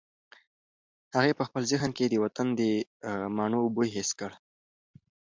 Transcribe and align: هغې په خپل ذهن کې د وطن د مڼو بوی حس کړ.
هغې 1.15 1.31
په 1.39 1.43
خپل 1.47 1.63
ذهن 1.71 1.89
کې 1.97 2.05
د 2.09 2.15
وطن 2.23 2.47
د 2.59 2.61
مڼو 3.37 3.63
بوی 3.75 3.89
حس 3.95 4.09
کړ. 4.19 4.31